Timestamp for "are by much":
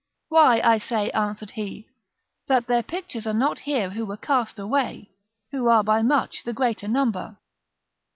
5.69-6.43